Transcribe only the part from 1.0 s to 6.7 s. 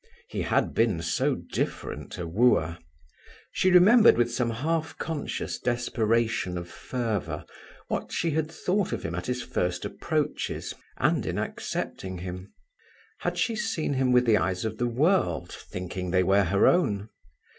so different a wooer. She remembered with some half conscious desperation of